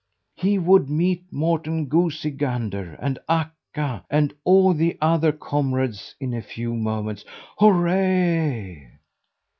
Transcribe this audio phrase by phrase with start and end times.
[0.35, 6.41] He would meet Morten Goosey Gander and Akka and all the other comrades in a
[6.41, 7.23] few moments.
[7.59, 8.77] Hurrah!